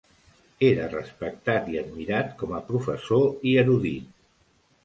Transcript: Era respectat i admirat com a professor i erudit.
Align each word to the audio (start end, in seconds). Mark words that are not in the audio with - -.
Era 0.69 0.87
respectat 0.93 1.69
i 1.75 1.79
admirat 1.83 2.33
com 2.39 2.57
a 2.61 2.65
professor 2.71 3.49
i 3.51 3.55
erudit. 3.65 4.13